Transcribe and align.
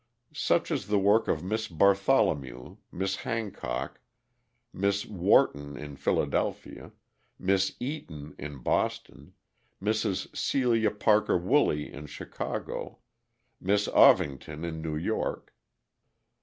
Such 0.33 0.71
is 0.71 0.87
the 0.87 0.97
work 0.97 1.27
of 1.27 1.43
Miss 1.43 1.67
Bartholomew, 1.67 2.77
Miss 2.91 3.17
Hancock, 3.17 3.99
Miss 4.73 5.05
Wharton 5.05 5.77
in 5.77 5.95
Philadelphia, 5.95 6.91
Miss 7.37 7.75
Eaton 7.79 8.33
in 8.39 8.63
Boston, 8.63 9.33
Mrs. 9.79 10.35
Celia 10.35 10.89
Parker 10.89 11.37
Woolley 11.37 11.93
in 11.93 12.07
Chicago, 12.07 12.97
Miss 13.59 13.87
Ovington 13.89 14.65
in 14.65 14.81
New 14.81 14.95
York. 14.97 15.53